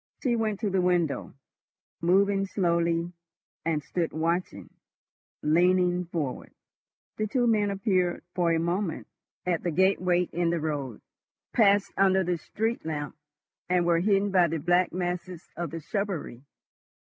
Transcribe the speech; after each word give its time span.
She 0.23 0.35
went 0.35 0.59
to 0.61 0.71
the 0.71 0.81
window, 0.81 1.35
moving 2.01 2.47
slowly, 2.47 3.11
and 3.63 3.83
stood 3.83 4.11
watching—leaning 4.11 6.05
forward. 6.05 6.51
The 7.17 7.27
two 7.27 7.45
men 7.45 7.69
appeared 7.69 8.23
for 8.33 8.51
a 8.51 8.57
moment 8.59 9.05
at 9.45 9.61
the 9.61 9.69
gateway 9.69 10.23
in 10.23 10.49
the 10.49 10.59
road, 10.59 11.01
passed 11.53 11.93
under 11.97 12.23
the 12.23 12.39
street 12.39 12.83
lamp, 12.83 13.15
and 13.69 13.85
were 13.85 13.99
hidden 13.99 14.31
by 14.31 14.47
the 14.47 14.57
black 14.57 14.91
masses 14.91 15.47
of 15.55 15.69
the 15.69 15.79
shrubbery. 15.81 16.41